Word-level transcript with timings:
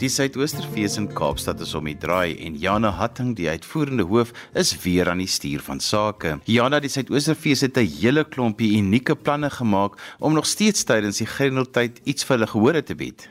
Die 0.00 0.08
Suidoosterfees 0.08 0.94
in 0.96 1.10
Kaapstad 1.12 1.60
is 1.60 1.74
om 1.76 1.84
die 1.84 1.96
draai 2.00 2.32
en 2.40 2.54
Jana 2.56 2.88
Hatting, 2.96 3.34
die 3.36 3.50
uitvoerende 3.52 4.06
hoof, 4.08 4.30
is 4.56 4.70
weer 4.80 5.10
aan 5.12 5.20
die 5.20 5.28
stuur 5.28 5.60
van 5.60 5.82
sake. 5.84 6.38
Jana, 6.48 6.78
die 6.80 6.88
Suidoosterfees 6.88 7.60
het 7.66 7.76
'n 7.76 7.84
hele 8.00 8.24
klompie 8.24 8.78
unieke 8.78 9.14
planne 9.14 9.50
gemaak 9.50 9.98
om 10.18 10.32
nog 10.32 10.46
steeds 10.46 10.84
tydens 10.84 11.18
die 11.18 11.26
Grendeltyd 11.26 12.00
iets 12.04 12.24
vir 12.24 12.36
hulle 12.36 12.46
gehore 12.46 12.82
te 12.82 12.94
bied. 12.94 13.28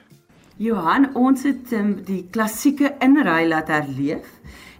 Johan, 0.58 1.10
ons 1.16 1.44
het 1.44 1.72
um, 1.74 2.04
die 2.06 2.28
klassieke 2.30 2.94
inry 3.02 3.48
laat 3.48 3.68
herleef 3.68 4.30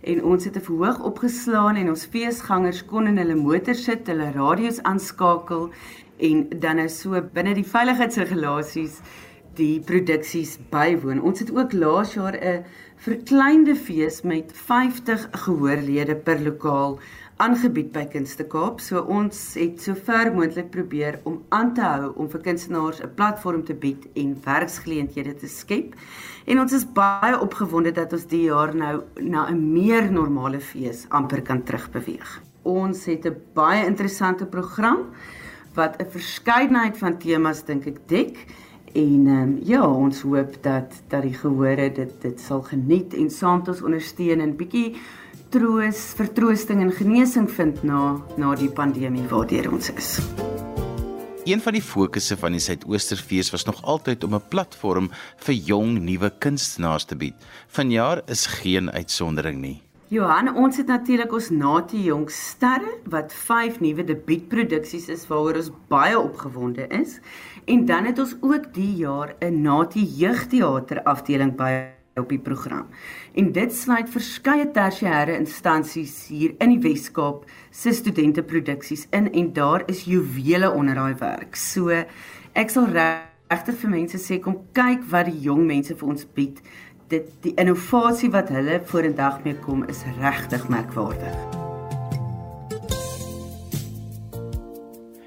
en 0.02 0.24
ons 0.24 0.46
het 0.46 0.58
'n 0.58 0.62
verhoog 0.62 1.00
opgeslaan 1.00 1.76
en 1.76 1.90
ons 1.90 2.06
feesgangers 2.06 2.86
kon 2.86 3.08
in 3.08 3.18
hulle 3.18 3.36
motors 3.36 3.84
sit, 3.84 4.08
hulle 4.08 4.32
radio's 4.32 4.80
aanskakel 4.84 5.72
en 6.18 6.50
dan 6.60 6.78
is 6.78 7.00
so 7.00 7.22
binne 7.34 7.56
die 7.56 7.66
veiligheidsregulasies 7.66 9.02
die 9.60 9.80
produksies 9.84 10.58
bywoon. 10.72 11.22
Ons 11.22 11.44
het 11.44 11.52
ook 11.56 11.74
laas 11.74 12.14
jaar 12.16 12.36
'n 12.36 12.66
verkleinde 12.96 13.76
fees 13.76 14.22
met 14.24 14.52
50 14.54 15.28
gehoorlede 15.32 16.16
per 16.16 16.40
lokaal 16.40 17.00
aangebied 17.40 17.92
by 17.96 18.04
Kunste 18.12 18.44
Kaap. 18.44 18.82
So 18.84 19.00
ons 19.00 19.38
het 19.56 19.80
sover 19.82 20.34
moontlik 20.36 20.72
probeer 20.72 21.20
om 21.24 21.40
aan 21.56 21.74
te 21.74 21.82
hou 21.82 22.12
om 22.16 22.28
vir 22.30 22.42
kunstenaars 22.42 23.02
'n 23.02 23.14
platform 23.16 23.64
te 23.64 23.74
bied 23.74 24.08
en 24.16 24.36
werksgeleenthede 24.44 25.36
te 25.36 25.48
skep. 25.48 25.96
En 26.46 26.60
ons 26.60 26.74
is 26.74 26.86
baie 26.86 27.40
opgewonde 27.40 27.92
dat 27.92 28.14
ons 28.14 28.28
die 28.28 28.44
jaar 28.44 28.76
nou 28.76 29.04
na 29.22 29.48
'n 29.48 29.74
meer 29.74 30.12
normale 30.12 30.60
fees 30.60 31.06
amper 31.10 31.42
kan 31.42 31.64
terugbeweeg. 31.64 32.42
Ons 32.64 33.06
het 33.06 33.26
'n 33.26 33.42
baie 33.54 33.86
interessante 33.86 34.46
program 34.46 34.98
wat 35.76 35.96
'n 36.02 36.12
verskeidenheid 36.12 36.98
van 36.98 37.18
temas 37.18 37.64
dink 37.64 37.86
ek 37.86 38.00
dek. 38.08 38.46
En 38.94 39.28
ehm 39.28 39.42
um, 39.42 39.60
ja, 39.64 39.88
ons 39.88 40.22
hoop 40.22 40.56
dat 40.62 40.94
dat 41.08 41.22
die 41.22 41.34
gehore 41.34 41.92
dit 41.92 42.22
dit 42.22 42.40
sal 42.40 42.62
geniet 42.62 43.14
en 43.14 43.30
saam 43.30 43.58
met 43.58 43.68
ons 43.68 43.82
ondersteun 43.82 44.42
en 44.42 44.56
bietjie 44.56 44.96
troos, 45.50 46.14
vertroosting 46.18 46.82
en 46.82 46.92
genesing 46.92 47.50
vind 47.52 47.84
na 47.84 48.18
na 48.38 48.56
die 48.56 48.70
pandemie 48.70 49.28
waardeur 49.30 49.72
ons 49.72 49.92
is. 49.94 50.18
Een 51.50 51.62
van 51.62 51.74
die 51.74 51.82
fokusse 51.82 52.38
van 52.38 52.54
die 52.54 52.62
Suidoosterfees 52.62 53.50
was 53.50 53.66
nog 53.66 53.82
altyd 53.82 54.24
om 54.24 54.36
'n 54.36 54.48
platform 54.50 55.10
vir 55.38 55.56
jong 55.56 56.00
nuwe 56.00 56.30
kunstenaars 56.40 57.06
te 57.06 57.16
bied. 57.16 57.36
Vanjaar 57.68 58.22
is 58.26 58.46
geen 58.46 58.92
uitsondering 58.92 59.62
nie. 59.62 59.89
Johan, 60.10 60.48
ons 60.58 60.74
het 60.80 60.88
natuurlik 60.90 61.30
ons 61.38 61.52
Natie 61.54 62.00
Jong 62.08 62.32
sterre 62.34 62.96
wat 63.14 63.30
5 63.30 63.76
nuwe 63.78 64.02
debuutproduksies 64.08 65.06
is 65.14 65.28
waaroor 65.30 65.60
ons 65.60 65.70
baie 65.92 66.16
opgewonde 66.18 66.88
is. 66.98 67.20
En 67.70 67.84
dan 67.86 68.10
het 68.10 68.18
ons 68.18 68.34
ook 68.42 68.72
die 68.74 68.96
jaar 69.04 69.36
'n 69.38 69.62
Natie 69.62 70.08
Jeugteater 70.18 71.04
afdeling 71.04 71.54
by 71.56 71.94
op 72.18 72.30
die 72.30 72.40
program. 72.40 72.88
En 73.36 73.52
dit 73.52 73.76
sluit 73.76 74.10
verskeie 74.10 74.72
tersiêre 74.72 75.38
instansies 75.38 76.28
hier 76.28 76.56
in 76.58 76.70
die 76.70 76.90
Wes-Kaap 76.90 77.46
se 77.70 77.94
studenteproduksies 77.94 79.08
in 79.12 79.32
en 79.32 79.54
daar 79.54 79.84
is 79.86 80.04
juwele 80.04 80.72
onder 80.72 80.96
daai 80.96 81.16
werk. 81.20 81.56
So 81.56 81.90
ek 82.54 82.70
sal 82.70 82.88
regtig 82.88 83.76
vir 83.76 83.90
mense 83.90 84.18
sê 84.18 84.40
kom 84.40 84.58
kyk 84.74 85.04
wat 85.12 85.26
die 85.26 85.40
jong 85.40 85.68
mense 85.68 85.96
vir 85.96 86.10
ons 86.10 86.26
bied 86.26 86.62
dit 87.10 87.30
die 87.42 87.54
innovasie 87.58 88.30
wat 88.34 88.52
hulle 88.54 88.82
vorendag 88.86 89.42
mee 89.44 89.58
kom 89.66 89.84
is 89.90 90.04
regtig 90.20 90.68
merkwaardig. 90.70 91.58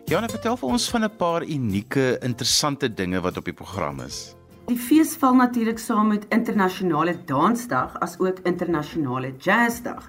Jana, 0.06 0.28
vertel 0.28 0.58
vir 0.60 0.69
ons 0.69 0.91
van 0.92 1.05
'n 1.05 1.16
paar 1.16 1.42
unieke, 1.42 2.19
interessante 2.20 2.94
dinge 2.94 3.20
wat 3.20 3.36
op 3.36 3.44
die 3.44 3.56
program 3.56 4.00
is. 4.00 4.36
Die 4.66 4.78
fees 4.78 5.16
val 5.16 5.34
natuurlik 5.34 5.78
saam 5.78 6.08
met 6.08 6.27
internasionale 6.28 7.16
dansdag 7.27 7.99
as 8.00 8.19
ook 8.19 8.38
internasionale 8.44 9.32
jazzdag. 9.38 10.09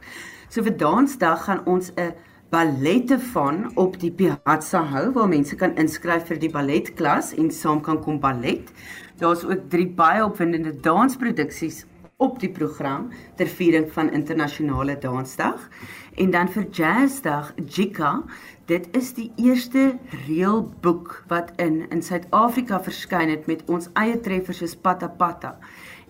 So 0.50 0.62
vir 0.64 0.78
dansdag 0.78 1.44
gaan 1.44 1.66
ons 1.66 1.92
'n 1.96 2.14
ballette 2.54 3.18
van 3.20 3.72
op 3.82 3.96
die 3.98 4.12
piazza 4.14 4.84
hou 4.92 5.08
waar 5.16 5.30
mense 5.32 5.56
kan 5.58 5.72
inskryf 5.82 6.28
vir 6.30 6.38
die 6.38 6.52
balletklas 6.54 7.32
en 7.42 7.50
saam 7.50 7.80
kan 7.82 7.98
kom 8.04 8.20
ballet. 8.22 8.70
Daar's 9.18 9.42
ook 9.48 9.64
drie 9.74 9.88
baie 9.90 10.22
opwindende 10.22 10.76
dansproduksies 10.86 11.84
op 12.22 12.38
die 12.44 12.52
program 12.54 13.08
ter 13.40 13.50
viering 13.50 13.88
van 13.96 14.12
internasionale 14.14 15.00
dansdag 15.02 15.66
en 16.22 16.30
dan 16.36 16.52
vir 16.54 16.68
jazzdag 16.70 17.56
Jika 17.66 18.12
dit 18.70 18.86
is 19.02 19.10
die 19.18 19.32
eerste 19.42 19.96
reelboek 20.28 21.24
wat 21.34 21.50
in 21.58 21.82
in 21.90 22.06
Suid-Afrika 22.06 22.84
verskyn 22.86 23.34
het 23.34 23.50
met 23.50 23.66
ons 23.66 23.90
eie 23.98 24.20
treffers 24.22 24.62
soos 24.62 24.78
Pata 24.78 25.10
Pata 25.10 25.58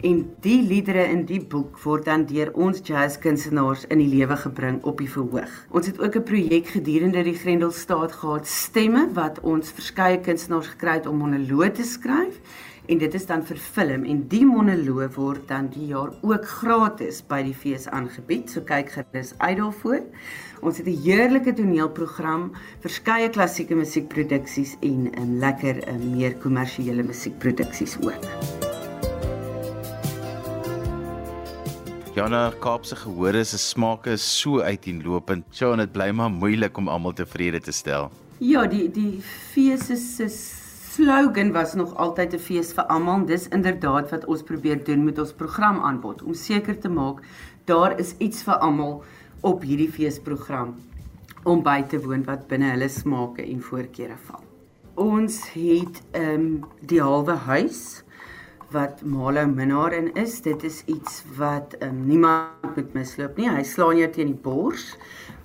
en 0.03 0.19
die 0.43 0.59
liedere 0.61 1.05
in 1.07 1.23
die 1.27 1.39
boek 1.39 1.77
word 1.83 2.07
dan 2.09 2.25
deur 2.27 2.51
ons 2.59 2.81
jazzkunstenaars 2.83 3.85
in 3.93 4.01
die 4.03 4.09
lewe 4.11 4.35
gebring 4.41 4.81
op 4.83 4.99
die 4.99 5.09
verhoog. 5.09 5.53
Ons 5.71 5.87
het 5.87 5.99
ook 5.99 6.15
'n 6.15 6.23
projek 6.23 6.67
gedurende 6.75 7.23
die 7.23 7.39
Grendelstaat 7.39 8.11
gehad 8.11 8.47
stemme 8.47 9.07
wat 9.13 9.39
ons 9.39 9.71
verskeie 9.71 10.19
kunstenaars 10.19 10.67
gekry 10.67 10.93
het 10.99 11.07
om 11.07 11.17
monoloë 11.17 11.71
te 11.71 11.83
skryf 11.83 12.39
en 12.85 12.97
dit 12.97 13.13
is 13.13 13.25
dan 13.25 13.45
vir 13.45 13.57
film 13.57 14.03
en 14.03 14.27
die 14.27 14.45
monoloog 14.45 15.15
word 15.15 15.47
dan 15.47 15.69
die 15.71 15.87
jaar 15.87 16.11
ook 16.21 16.45
gratis 16.45 17.21
by 17.27 17.41
die 17.43 17.55
fees 17.55 17.87
aangebied. 17.87 18.49
So 18.49 18.61
kyk 18.61 18.91
gerus 18.91 19.33
uit 19.37 19.57
daarvoor. 19.57 20.01
Ons 20.61 20.77
het 20.77 20.87
'n 20.87 21.01
heerlike 21.03 21.53
toneelprogram, 21.53 22.51
verskeie 22.79 23.29
klassieke 23.29 23.75
musiekproduksies 23.75 24.75
en 24.81 25.11
'n 25.15 25.39
lekker 25.39 25.75
'n 25.87 26.11
meer 26.11 26.35
kommersiële 26.35 27.03
musiekproduksies 27.03 27.97
ook. 28.01 28.72
Jana 32.13 32.51
Kaapse 32.61 32.95
gehore 32.95 33.43
se 33.43 33.57
smake 33.57 34.11
is 34.13 34.21
so 34.21 34.59
uiteenlopend. 34.61 35.47
Sjoe, 35.49 35.73
dit 35.79 35.93
bly 35.95 36.11
maar 36.13 36.29
moeilik 36.29 36.77
om 36.77 36.91
almal 36.93 37.15
tevrede 37.17 37.57
te 37.65 37.73
stel. 37.73 38.11
Ja, 38.37 38.67
die 38.69 38.83
die 38.93 39.17
fees 39.25 39.87
is, 39.89 40.05
is 40.21 40.37
slogan 40.93 41.49
was 41.55 41.73
nog 41.73 41.95
altyd 41.97 42.35
'n 42.37 42.39
fees 42.39 42.69
vir 42.77 42.85
almal. 42.85 43.25
Dis 43.25 43.47
inderdaad 43.47 44.11
wat 44.11 44.25
ons 44.25 44.43
probeer 44.43 44.83
doen 44.83 45.03
met 45.03 45.17
ons 45.17 45.33
programaanbod 45.33 46.21
om 46.21 46.33
seker 46.33 46.79
te 46.79 46.89
maak 46.89 47.25
daar 47.65 47.99
is 47.99 48.13
iets 48.19 48.43
vir 48.43 48.61
almal 48.61 49.03
op 49.41 49.63
hierdie 49.63 49.91
feesprogram 49.91 50.75
om 51.43 51.63
by 51.63 51.81
te 51.81 51.97
woon 51.97 52.23
wat 52.23 52.47
binne 52.47 52.69
hulle 52.75 52.89
smake 52.89 53.41
en 53.41 53.61
voorkeure 53.61 54.17
val. 54.29 54.43
Ons 54.93 55.49
het 55.53 56.03
ehm 56.11 56.33
um, 56.33 56.65
die 56.79 57.01
halwe 57.01 57.35
huis 57.49 58.03
wat 58.73 59.03
Malo 59.05 59.45
Minnar 59.47 59.93
in 59.93 60.09
is. 60.17 60.41
Dit 60.41 60.63
is 60.63 60.81
iets 60.85 61.21
wat 61.37 61.75
um, 61.79 62.05
niemand 62.07 62.75
moet 62.75 62.93
misloop 62.93 63.37
nie. 63.37 63.49
Hy 63.49 63.63
slaan 63.63 63.99
jou 64.01 64.09
teen 64.09 64.31
die 64.33 64.41
bors, 64.47 64.95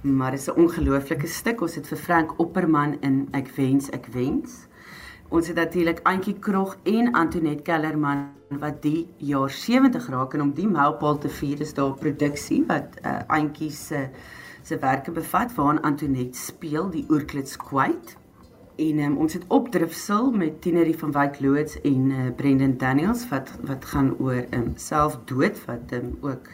maar 0.02 0.32
dit 0.32 0.40
is 0.40 0.48
'n 0.48 0.56
ongelooflike 0.64 1.28
stuk. 1.28 1.60
Ons 1.60 1.74
het 1.74 1.86
vir 1.86 1.98
Frank 1.98 2.38
Opperman 2.40 2.96
in 3.00 3.28
Ek 3.32 3.52
wens 3.56 3.90
ek 3.90 4.06
wens. 4.12 4.66
Ons 5.28 5.46
het 5.46 5.56
natuurlik 5.56 6.00
Antjie 6.08 6.38
Krog 6.38 6.76
en 6.82 7.12
Antoinette 7.12 7.62
Kellerman 7.62 8.30
wat 8.48 8.82
die 8.82 9.08
jaar 9.16 9.50
70 9.50 10.08
raak 10.08 10.34
en 10.34 10.40
om 10.40 10.52
die 10.56 10.68
mylpaal 10.68 11.18
te 11.18 11.28
vier 11.28 11.60
is 11.60 11.74
daar 11.74 11.90
'n 11.90 11.98
produksie 12.00 12.64
wat 12.66 12.96
uh, 13.04 13.18
Antjie 13.26 13.70
se 13.70 14.08
se 14.62 14.78
werke 14.78 15.10
bevat 15.10 15.54
waarin 15.54 15.82
Antoinette 15.82 16.38
speel 16.38 16.90
die 16.90 17.04
oorklits 17.08 17.56
kwyt. 17.56 18.16
En 18.78 18.98
um, 18.98 19.16
ons 19.16 19.32
het 19.32 19.44
opdrifsel 19.48 20.30
met 20.30 20.60
Tinerie 20.62 20.98
van 20.98 21.10
Wyk 21.12 21.40
loods 21.42 21.80
en 21.80 22.10
uh, 22.10 22.28
Brendan 22.36 22.76
Daniels 22.78 23.24
wat 23.28 23.50
wat 23.66 23.84
gaan 23.84 24.12
oor 24.18 24.44
um, 24.54 24.68
selfdood 24.76 25.58
wat 25.64 25.92
um, 25.96 26.12
ook 26.22 26.46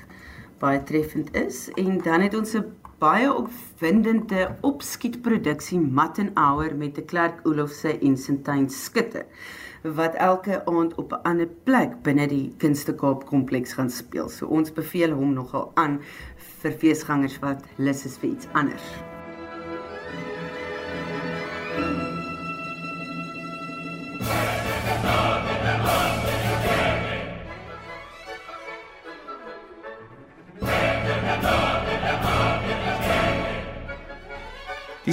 baie 0.63 0.83
treffend 0.89 1.35
is 1.37 1.69
en 1.77 2.01
dan 2.01 2.25
het 2.25 2.35
ons 2.35 2.57
'n 2.57 2.65
baie 2.99 3.29
opwindende 3.29 4.57
opskietproduksie 4.61 5.81
Mat 5.81 6.19
en 6.19 6.31
Hour 6.35 6.77
met 6.77 6.97
'n 6.99 7.05
Klerk 7.05 7.41
Olofse 7.43 7.99
en 7.99 8.17
Sintyn 8.17 8.71
Skutte 8.71 9.27
wat 9.83 10.15
elke 10.15 10.65
aand 10.65 10.95
op 10.95 11.13
'n 11.13 11.23
ander 11.23 11.49
plek 11.65 12.03
binne 12.03 12.27
die 12.27 12.55
Kunstekaap 12.57 13.27
kompleks 13.27 13.73
gaan 13.73 13.91
speel. 13.91 14.29
So 14.29 14.47
ons 14.47 14.73
beveel 14.73 15.13
hom 15.13 15.33
nogal 15.33 15.73
aan 15.75 16.01
vir 16.37 16.73
feesgangers 16.73 17.39
wat 17.39 17.65
lus 17.77 18.05
is 18.05 18.17
vir 18.17 18.31
iets 18.31 18.47
anders. 18.53 19.14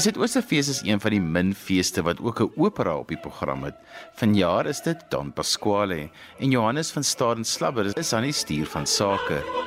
Die 0.01 0.09
Suidoosterfees 0.09 0.67
is 0.67 0.79
een 0.81 0.97
van 0.97 1.13
die 1.13 1.21
min 1.21 1.51
feeste 1.53 2.01
wat 2.01 2.21
ook 2.25 2.39
'n 2.41 2.51
opera 2.57 2.95
op 2.97 3.07
die 3.07 3.19
program 3.21 3.63
het. 3.63 3.75
Vanjaar 4.17 4.65
is 4.65 4.81
dit 4.81 4.97
Don 5.09 5.33
Pasquale 5.33 6.09
en 6.39 6.49
Johannes 6.49 6.91
van 6.91 7.03
Staden 7.03 7.45
Slabber 7.45 7.97
is 7.97 8.13
aan 8.13 8.23
die 8.23 8.31
stuur 8.31 8.65
van 8.65 8.87
sake. 8.87 9.60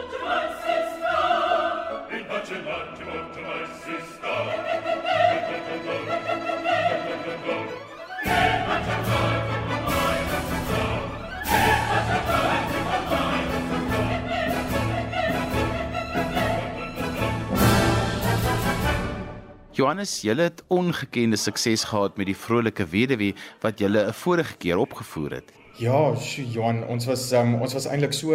Johannes, 19.85 20.23
julle 20.25 20.47
het 20.47 20.63
ongekende 20.73 21.37
sukses 21.37 21.83
gehad 21.85 22.15
met 22.17 22.31
die 22.31 22.37
vrolike 22.37 22.87
weduwee 22.89 23.35
wat 23.61 23.83
julle 23.83 24.07
'n 24.09 24.17
vorige 24.17 24.57
keer 24.57 24.79
opgevoer 24.81 25.31
het. 25.31 25.53
Ja, 25.77 26.15
Johan, 26.55 26.87
ons 26.89 27.05
was 27.05 27.33
um, 27.33 27.61
ons 27.61 27.75
was 27.77 27.85
eintlik 27.87 28.13
so 28.17 28.33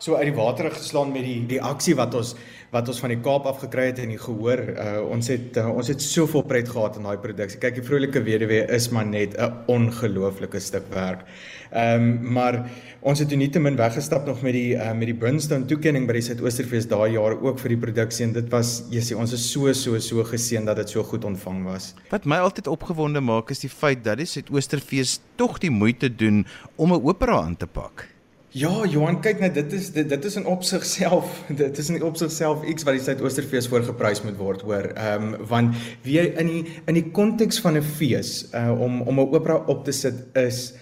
so 0.00 0.16
uit 0.16 0.30
die 0.30 0.36
water 0.36 0.70
geslaan 0.72 1.12
met 1.12 1.26
die 1.26 1.40
die 1.46 1.60
aksie 1.60 1.94
wat 1.98 2.14
ons 2.16 2.34
wat 2.70 2.86
ons 2.86 3.00
van 3.02 3.10
die 3.10 3.18
Kaap 3.18 3.48
af 3.50 3.58
gekry 3.64 3.88
het 3.88 3.98
en 3.98 4.12
die 4.12 4.20
gehoor. 4.20 4.60
Uh, 4.62 4.90
ons 5.10 5.26
het 5.32 5.56
uh, 5.58 5.66
ons 5.74 5.88
het 5.90 6.02
soveel 6.02 6.44
pret 6.46 6.68
gehad 6.70 7.00
in 7.00 7.08
daai 7.08 7.18
produksie. 7.18 7.58
Kyk, 7.58 7.80
die 7.80 7.86
vrolike 7.86 8.22
weduwee 8.22 8.62
is 8.76 8.86
maar 8.94 9.08
net 9.08 9.34
'n 9.34 9.64
ongelooflike 9.66 10.60
stuk 10.60 10.86
werk. 10.94 11.26
Ehm 11.70 12.02
um, 12.02 12.32
maar 12.32 12.70
ons 13.00 13.18
het 13.18 13.30
nietemin 13.30 13.76
weggestap 13.76 14.26
nog 14.26 14.42
met 14.42 14.52
die 14.52 14.74
uh, 14.74 14.92
met 14.92 15.10
die 15.10 15.14
Brimstone 15.14 15.64
toekenning 15.64 16.06
by 16.06 16.12
die 16.12 16.22
Suidoosterfees 16.22 16.86
daai 16.86 17.12
jaar 17.12 17.34
ook 17.42 17.58
vir 17.58 17.74
die 17.74 17.82
produksie 17.86 18.26
en 18.26 18.32
dit 18.32 18.48
was 18.50 18.84
jy 18.90 19.14
ons 19.14 19.32
is 19.32 19.50
so 19.52 19.72
so 19.72 19.98
so 19.98 20.24
geseën 20.24 20.64
dat 20.64 20.76
dit 20.76 20.88
so 20.88 21.02
goed 21.02 21.24
ontvang 21.24 21.64
was. 21.64 21.94
Wat 22.10 22.24
my 22.24 22.36
altyd 22.36 22.66
opgewonde 22.66 23.20
maak 23.20 23.50
is 23.50 23.58
die 23.58 23.70
feit 23.70 24.04
dat 24.04 24.18
die 24.18 24.26
Suidoosterfees 24.26 25.20
tog 25.36 25.58
die 25.58 25.70
moeite 25.70 26.08
doen 26.08 26.46
om 26.76 26.92
'n 26.92 27.02
opera 27.02 27.42
aan 27.42 27.56
te 27.56 27.66
pak. 27.66 28.19
Ja, 28.50 28.82
Johan, 28.82 29.20
kyk 29.22 29.38
net, 29.38 29.52
dit 29.54 29.74
is 29.78 29.92
dit, 29.94 30.08
dit 30.10 30.24
is 30.26 30.34
in 30.34 30.46
opsig 30.50 30.82
self, 30.82 31.36
dit 31.60 31.76
is 31.78 31.90
in 31.92 32.00
opsig 32.02 32.32
self 32.34 32.64
iets 32.66 32.82
wat 32.82 32.96
die 32.96 33.02
Suidoosterfees 33.04 33.68
voorgeprys 33.70 34.24
moet 34.26 34.40
word, 34.40 34.64
hoor. 34.66 34.88
Ehm 34.98 35.28
um, 35.36 35.44
want 35.46 35.76
wie 36.02 36.18
in 36.18 36.50
die 36.50 36.64
in 36.90 36.98
die 36.98 37.04
konteks 37.14 37.60
van 37.62 37.78
'n 37.78 37.86
fees, 37.86 38.48
uh 38.50 38.74
om 38.74 39.02
om 39.06 39.20
'n 39.22 39.30
opera 39.38 39.60
op 39.70 39.84
te 39.86 39.94
sit 39.94 40.34
is 40.34 40.72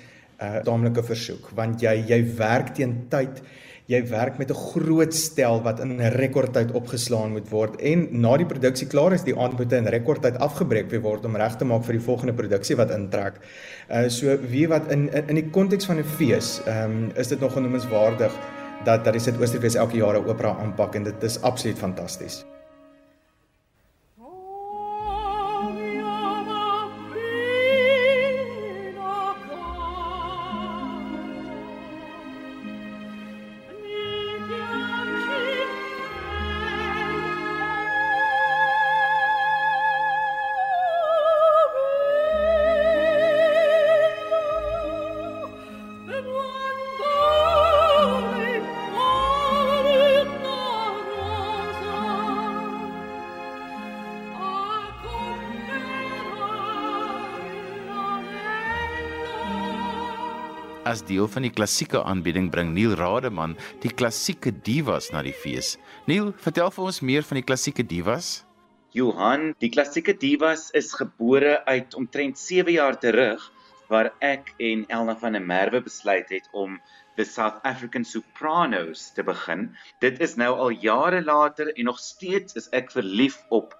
'n 0.41 0.45
uh, 0.47 0.63
taamlike 0.65 1.05
versoek, 1.05 1.51
want 1.55 1.85
jy 1.85 1.93
jy 2.09 2.23
werk 2.41 2.73
teen 2.75 3.05
tyd 3.13 3.43
jy 3.89 4.03
werk 4.11 4.37
met 4.39 4.51
'n 4.51 4.55
groot 4.55 5.15
stel 5.15 5.63
wat 5.63 5.81
in 5.81 5.97
'n 5.97 6.13
rekordtyd 6.13 6.73
opgeslaan 6.73 7.33
moet 7.33 7.49
word 7.49 7.81
en 7.81 8.09
na 8.11 8.37
die 8.37 8.47
produksie 8.47 8.87
klaar 8.87 9.13
is, 9.13 9.23
die 9.23 9.37
aand 9.37 9.59
moet 9.59 9.73
in 9.73 9.87
rekordtyd 9.87 10.37
afgebreek 10.39 10.93
word 11.03 11.25
om 11.25 11.37
reg 11.37 11.57
te 11.57 11.65
maak 11.65 11.85
vir 11.85 11.95
die 11.95 12.05
volgende 12.05 12.35
produksie 12.35 12.77
wat 12.77 12.91
intrek. 12.91 13.41
Uh 13.91 14.09
so 14.09 14.37
wie 14.51 14.69
wat 14.69 14.93
in 14.93 15.09
in, 15.13 15.29
in 15.29 15.35
die 15.35 15.51
konteks 15.51 15.87
van 15.87 15.99
'n 15.99 16.05
fees, 16.05 16.61
ehm 16.67 16.91
um, 16.91 17.11
is 17.17 17.29
dit 17.29 17.41
nog 17.41 17.53
genoemenswaardig 17.53 18.33
dat 18.85 19.05
dat 19.05 19.13
die 19.13 19.23
Suidoosterfees 19.23 19.75
elke 19.75 19.97
jaar 19.97 20.21
'n 20.21 20.29
opera 20.29 20.57
aanpak 20.59 20.95
en 20.95 21.03
dit 21.03 21.23
is 21.23 21.41
absoluut 21.43 21.79
fantasties. 21.79 22.45
As 60.89 61.03
deel 61.05 61.27
van 61.29 61.45
die 61.45 61.53
klassieke 61.53 62.01
aanbieding 62.01 62.47
bring 62.49 62.71
Neil 62.73 62.95
Rademan 62.97 63.59
die 63.83 63.91
klassieke 63.93 64.55
divas 64.65 65.11
na 65.13 65.21
die 65.27 65.35
fees. 65.37 65.75
Neil, 66.09 66.31
vertel 66.41 66.71
vir 66.73 66.87
ons 66.89 67.01
meer 67.05 67.27
van 67.29 67.37
die 67.37 67.45
klassieke 67.45 67.85
divas. 67.85 68.29
Johan, 68.97 69.51
die 69.61 69.69
klassieke 69.75 70.15
divas 70.17 70.71
is 70.81 70.95
gebore 70.97 71.59
uit 71.69 71.93
omtrent 71.99 72.41
7 72.41 72.73
jaar 72.73 72.97
terug 73.03 73.45
waar 73.93 74.09
ek 74.25 74.55
en 74.71 74.87
Elna 74.89 75.19
van 75.21 75.37
der 75.37 75.45
Merwe 75.45 75.83
besluit 75.85 76.33
het 76.33 76.49
om 76.57 76.81
the 77.21 77.29
South 77.29 77.61
African 77.69 78.09
Sopranos 78.09 79.11
te 79.13 79.27
begin. 79.29 79.69
Dit 80.01 80.25
is 80.25 80.39
nou 80.41 80.55
al 80.57 80.73
jare 80.89 81.21
later 81.21 81.69
en 81.75 81.93
nog 81.93 82.01
steeds 82.01 82.57
is 82.57 82.73
ek 82.73 82.95
verlief 82.97 83.43
op 83.53 83.77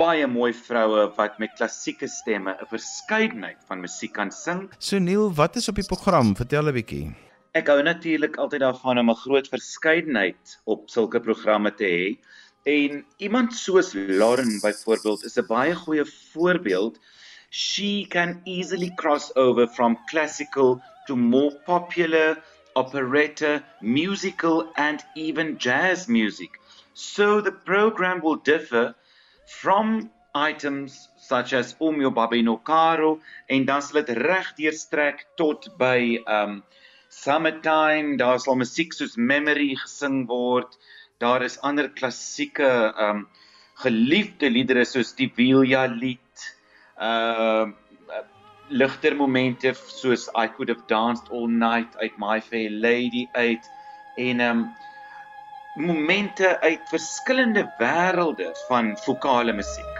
baie 0.00 0.26
mooi 0.26 0.52
vroue 0.56 1.02
wat 1.16 1.34
met 1.42 1.52
klassieke 1.58 2.08
stemme 2.08 2.52
'n 2.56 2.68
verskeidenheid 2.70 3.58
van 3.68 3.80
musiek 3.80 4.12
kan 4.12 4.30
sing. 4.32 4.70
So 4.78 4.98
Neil, 4.98 5.32
wat 5.34 5.56
is 5.56 5.68
op 5.68 5.74
die 5.74 5.84
program? 5.84 6.36
Vertel 6.36 6.68
'n 6.68 6.74
bietjie. 6.74 7.06
Ek 7.52 7.66
hou 7.66 7.82
natuurlik 7.82 8.36
altyd 8.36 8.60
daarvan 8.60 8.98
om 8.98 9.10
'n 9.10 9.22
groot 9.24 9.48
verskeidenheid 9.48 10.60
op 10.64 10.88
sulke 10.90 11.20
programme 11.20 11.74
te 11.74 11.84
hê. 11.84 12.06
En 12.64 13.04
iemand 13.16 13.54
soos 13.54 13.92
Lauren 13.92 14.60
byvoorbeeld 14.60 15.24
is 15.24 15.36
'n 15.36 15.46
baie 15.46 15.74
goeie 15.74 16.04
voorbeeld. 16.32 16.98
She 17.50 18.06
can 18.08 18.40
easily 18.44 18.92
cross 18.94 19.34
over 19.34 19.68
from 19.68 19.98
classical 20.06 20.80
to 21.06 21.16
more 21.16 21.52
popular 21.64 22.42
operetta, 22.74 23.62
musical 23.80 24.70
and 24.74 25.04
even 25.14 25.56
jazz 25.58 26.06
music. 26.06 26.58
So 26.92 27.40
the 27.40 27.52
program 27.52 28.20
will 28.20 28.38
differ 28.42 28.94
from 29.50 30.10
items 30.34 31.08
such 31.16 31.52
as 31.52 31.74
Om 31.80 32.00
Your 32.00 32.12
Babi 32.12 32.42
No 32.42 32.56
Caro 32.58 33.20
en 33.48 33.64
dan 33.64 33.82
sal 33.82 34.02
dit 34.02 34.16
reg 34.16 34.52
deurstrek 34.56 35.26
tot 35.36 35.68
by 35.78 36.22
um 36.26 36.62
Summertime, 37.10 38.14
daar 38.20 38.38
sal 38.38 38.54
musiek 38.54 38.94
soos 38.94 39.16
Memory 39.18 39.74
gesing 39.74 40.28
word. 40.28 40.76
Daar 41.18 41.42
is 41.42 41.58
ander 41.66 41.88
klassieke 41.90 42.70
um 42.94 43.24
geliefde 43.82 44.46
liedere 44.50 44.84
soos 44.86 45.10
die 45.18 45.26
Vilja 45.34 45.86
lied. 45.90 46.46
Uh 46.96 47.74
ligter 48.70 49.16
momente 49.18 49.74
soos 49.74 50.28
I 50.38 50.46
could 50.46 50.68
have 50.68 50.86
danced 50.86 51.26
all 51.34 51.48
night 51.48 51.96
uit 51.98 52.14
My 52.22 52.38
Fair 52.40 52.70
Lady 52.70 53.26
uit 53.34 53.66
en 54.16 54.40
um 54.40 54.62
momente 55.74 56.60
uit 56.60 56.80
verskillende 56.88 57.74
wêrelde 57.78 58.50
van 58.68 58.96
vokale 58.98 59.52
musiek. 59.52 59.99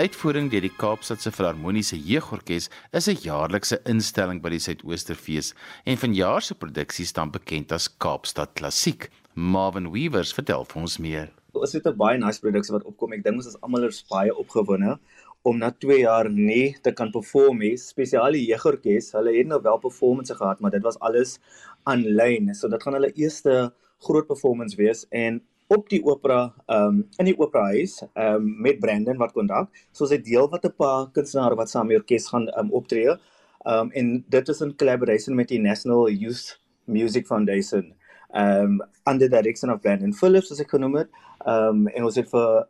Uitvoering 0.00 0.46
deur 0.48 0.64
die 0.64 0.72
Kaapstadse 0.80 1.28
Filharmoniese 1.34 1.96
Jeugorkes 1.98 2.70
is 2.96 3.08
'n 3.08 3.18
jaarlikse 3.20 3.76
instelling 3.84 4.40
by 4.40 4.48
die 4.48 4.60
Suidoosterfees 4.64 5.52
en 5.84 6.00
vanjaar 6.00 6.40
se 6.42 6.54
produksie 6.54 7.04
staan 7.04 7.30
bekend 7.30 7.72
as 7.72 7.88
Kaapstad 7.88 8.54
Klassiek. 8.54 9.10
Marvin 9.34 9.90
Weavers 9.92 10.32
vertel 10.32 10.64
vir 10.64 10.80
ons 10.80 10.98
meer. 10.98 11.28
Ons 11.52 11.72
het 11.72 11.86
'n 11.86 11.96
baie 11.96 12.18
nice 12.18 12.40
produksie 12.40 12.72
wat 12.72 12.84
opkom. 12.84 13.12
Ek 13.12 13.24
dink 13.24 13.36
ons 13.36 13.46
is 13.46 13.60
almal 13.60 13.84
er 13.84 13.92
baie 14.08 14.32
opgewonde 14.32 14.98
om 15.42 15.58
na 15.58 15.70
2 15.70 16.00
jaar 16.00 16.30
nie 16.30 16.76
te 16.82 16.92
kan 16.92 17.10
perform 17.10 17.58
nie. 17.58 17.76
Spesiaal 17.76 18.32
die 18.32 18.46
Jeugorkes, 18.46 19.12
hulle 19.12 19.36
het 19.36 19.46
nou 19.46 19.60
wel 19.60 19.78
performances 19.78 20.36
gehad, 20.36 20.60
maar 20.60 20.70
dit 20.70 20.82
was 20.82 20.98
alles 21.00 21.38
aanlyn. 21.84 22.54
So 22.54 22.68
dit 22.68 22.82
gaan 22.82 22.94
hulle 22.94 23.12
eerste 23.12 23.72
groot 23.98 24.26
performance 24.26 24.76
wees 24.76 25.06
en 25.10 25.42
op 25.70 25.88
die 25.88 26.00
opera 26.04 26.40
ehm 26.66 26.86
um, 26.86 26.96
in 27.22 27.28
die 27.30 27.36
opera 27.38 27.68
huis 27.74 28.00
ehm 28.02 28.34
um, 28.34 28.48
met 28.66 28.80
Brandon 28.82 29.20
wat 29.22 29.32
kontak. 29.36 29.68
So 29.92 30.06
sy 30.10 30.18
deel 30.30 30.48
wat 30.50 30.66
'n 30.66 30.74
paar 30.82 31.06
kunstenaars 31.14 31.56
wat 31.60 31.70
saam 31.70 31.86
met 31.86 31.96
die 31.96 32.00
orkes 32.02 32.26
gaan 32.32 32.48
um, 32.58 32.72
optree. 32.80 33.14
Ehm 33.14 33.78
um, 33.78 33.90
en 34.00 34.24
dit 34.28 34.48
is 34.48 34.60
in 34.60 34.76
collaboration 34.76 35.36
met 35.36 35.48
die 35.48 35.60
National 35.60 36.10
Youth 36.10 36.58
Music 36.84 37.26
Foundation. 37.26 37.94
Ehm 38.32 38.80
um, 38.80 38.82
under 39.06 39.28
the 39.28 39.36
direction 39.36 39.70
of 39.70 39.80
Brandon 39.80 40.14
Phillips 40.14 40.50
as 40.52 40.60
ek 40.60 40.70
genoem 40.76 40.94
het. 41.02 41.10
Ehm 41.46 41.68
um, 41.68 41.88
en 41.88 42.04
ons 42.04 42.16
het 42.16 42.30
vir 42.30 42.66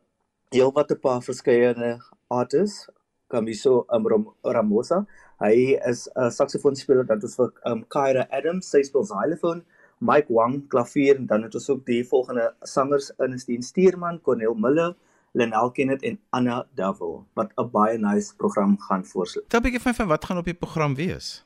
heel 0.51 0.73
wat 0.73 0.91
'n 0.91 1.01
paar 1.01 1.23
verskeie 1.23 1.99
artists 2.29 2.89
Kamiso 3.31 3.87
um, 3.95 4.07
Ram 4.07 4.27
Ramosa. 4.45 5.07
Hy 5.41 5.79
is 5.89 6.09
'n 6.17 6.31
saksofoonspeler 6.31 7.07
dat 7.07 7.23
ons 7.23 7.37
vir 7.37 7.53
um, 7.65 7.85
Kyra 7.89 8.27
Adams, 8.31 8.71
sy 8.71 8.83
speel 8.83 9.07
xylofoon. 9.07 9.63
Mike 10.01 10.33
Wang 10.33 10.63
klavier 10.73 11.19
en 11.21 11.27
dan 11.29 11.43
het 11.45 11.55
ons 11.55 11.69
ook 11.71 11.85
die 11.87 12.01
volgende 12.09 12.55
sangers 12.63 13.11
in 13.21 13.39
Steen 13.39 13.63
Stuurman, 13.63 14.21
Cornel 14.25 14.55
Miller, 14.55 14.95
Lenel 15.33 15.71
Kenneth 15.71 16.03
en 16.03 16.19
Anna 16.31 16.65
Davil 16.75 17.27
wat 17.35 17.53
'n 17.57 17.71
baie 17.71 17.99
nice 17.99 18.35
program 18.37 18.79
gaan 18.79 19.05
voorstel. 19.05 19.43
Tel 19.49 19.61
'n 19.61 19.63
bietjie 19.63 19.81
van, 19.81 19.95
van 19.95 20.09
wat 20.09 20.25
gaan 20.25 20.39
op 20.39 20.45
die 20.45 20.55
program 20.55 20.95
wees? 20.95 21.45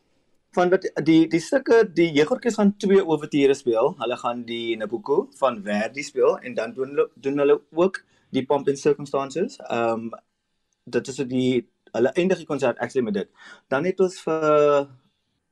Van 0.53 0.71
wat 0.71 0.91
die 1.05 1.29
die 1.29 1.41
stukke 1.41 1.91
die 1.95 2.13
jeugorkes 2.13 2.55
gaan 2.55 2.77
twee 2.77 3.07
overture 3.07 3.55
speel. 3.55 3.95
Hulle 3.99 4.17
gaan 4.17 4.45
die 4.45 4.77
Nabucco 4.77 5.29
van 5.37 5.63
Verdi 5.63 6.03
speel 6.03 6.39
en 6.39 6.55
dan 6.55 6.73
doen 6.73 6.89
hulle 6.89 7.11
doen 7.15 7.39
hulle 7.39 7.61
ook 7.71 8.05
die 8.31 8.47
Pomp 8.47 8.69
and 8.69 8.79
Circumstances. 8.79 9.57
Ehm 9.57 9.91
um, 9.91 10.11
dit 10.85 11.09
is 11.09 11.17
die 11.17 11.69
hulle 11.93 12.13
eindig 12.13 12.39
die 12.39 12.47
konsert 12.47 12.79
actually 12.79 13.05
met 13.05 13.15
dit. 13.15 13.29
Dan 13.69 13.85
het 13.85 14.01
ons 14.01 14.21
vir 14.23 14.89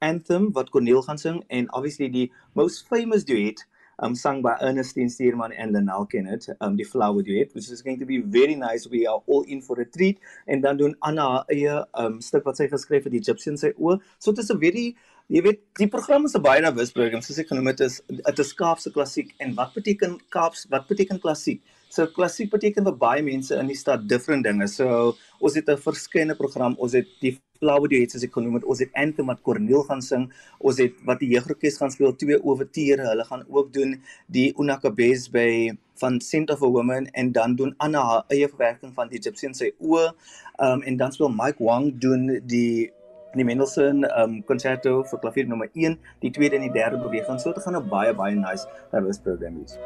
anthem 0.03 0.51
wat 0.57 0.71
Corneel 0.75 1.03
gaan 1.07 1.19
sing 1.19 1.45
en 1.49 1.71
obviously 1.73 2.11
die 2.11 2.31
most 2.59 2.87
famous 2.91 3.25
duet 3.25 3.63
um 4.03 4.15
sung 4.15 4.43
by 4.43 4.57
Ernestine 4.61 5.11
Stearman 5.11 5.53
and 5.53 5.75
Lanelle 5.75 6.09
Kenneth, 6.11 6.49
um 6.61 6.77
die 6.77 6.85
flower 6.85 7.23
duet, 7.23 7.55
which 7.55 7.71
is 7.71 7.83
going 7.83 7.99
to 8.01 8.07
be 8.07 8.19
very 8.19 8.57
nice. 8.57 8.89
We 8.91 9.07
are 9.07 9.23
all 9.27 9.45
in 9.47 9.63
for 9.63 9.81
a 9.81 9.85
treat. 9.85 10.19
En 10.47 10.61
dan 10.61 10.77
doen 10.77 10.97
Anna 11.01 11.45
eie 11.53 11.77
um 11.99 12.21
stuk 12.21 12.45
wat 12.49 12.59
sy 12.59 12.69
geskryf 12.73 13.07
het, 13.07 13.15
Egyptian 13.15 13.59
sy 13.61 13.73
oë. 13.79 14.01
So 14.19 14.33
dit 14.33 14.45
is 14.45 14.51
'n 14.51 14.59
very 14.59 14.87
jy 15.29 15.43
weet, 15.43 15.61
die 15.79 15.89
program 15.89 16.25
is 16.25 16.35
'n 16.35 16.43
baie 16.43 16.61
nawys 16.61 16.93
program. 16.93 17.23
Soos 17.23 17.39
ek 17.39 17.49
genoem 17.49 17.67
het, 17.67 17.81
is 17.81 18.01
dit 18.09 18.39
is 18.39 18.53
Kaapse 18.55 18.91
klassiek. 18.91 19.35
En 19.39 19.55
wat 19.55 19.73
beteken 19.75 20.19
Kaaps? 20.31 20.67
Wat 20.69 20.87
beteken 20.89 21.21
klassiek? 21.21 21.63
So 21.93 22.09
klassiek 22.09 22.49
beteken 22.49 22.87
vir 22.89 22.95
baie 22.97 23.23
mense 23.25 23.53
in 23.61 23.69
die 23.69 23.77
stad 23.77 24.07
different 24.09 24.47
dinge. 24.47 24.65
So 24.69 25.15
ons 25.41 25.57
het 25.59 25.69
'n 25.69 25.77
verskeidenheid 25.77 26.39
program. 26.39 26.75
Ons 26.79 26.95
het 26.97 27.09
die 27.21 27.37
flower 27.61 27.89
duet 27.89 28.11
soos 28.11 28.25
ek 28.25 28.33
genoem 28.33 28.55
het. 28.55 28.65
Ons 28.65 28.81
het 28.81 28.91
anthem 28.95 29.27
wat 29.27 29.43
Corneel 29.43 29.85
gaan 29.85 30.01
sing. 30.01 30.33
Ons 30.59 30.79
het 30.79 30.95
wat 31.05 31.21
die 31.21 31.29
jeugrorkes 31.29 31.77
gaan 31.77 31.91
speel, 31.91 32.17
twee 32.17 32.39
overture. 32.45 33.03
Hulle 33.09 33.25
gaan 33.25 33.45
ook 33.49 33.73
doen 33.73 34.01
die 34.27 34.55
Unakabes 34.59 35.29
by 35.31 35.77
van 36.01 36.21
Scent 36.21 36.51
of 36.51 36.63
a 36.63 36.67
Woman 36.67 37.07
en 37.13 37.33
dan 37.33 37.57
doen 37.57 37.75
Anna 37.77 38.01
haar 38.01 38.25
eie 38.29 38.49
verwerking 38.49 38.95
van 38.95 39.09
die 39.09 39.19
Egyptian 39.19 39.55
sy 39.55 39.73
oë. 39.79 40.15
Um 40.59 40.83
en 40.83 40.97
dan 40.97 41.13
speel 41.13 41.29
Mike 41.29 41.63
Wang 41.63 42.01
doen 42.01 42.41
die 42.47 42.91
die 43.35 43.45
Mendelssohn 43.45 44.05
um 44.17 44.43
concerto 44.45 45.03
vir 45.05 45.19
klavier 45.19 45.47
nommer 45.47 45.69
1, 45.75 45.99
die 46.21 46.31
tweede 46.31 46.57
en 46.57 46.63
die 46.63 46.73
derde 46.73 46.97
beweging. 46.97 47.39
So 47.39 47.53
dit 47.53 47.63
gaan 47.63 47.77
'n 47.77 47.89
baie 47.89 48.15
baie 48.15 48.35
nice 48.35 48.67
service 48.91 49.21
program 49.21 49.59
wees. 49.59 49.77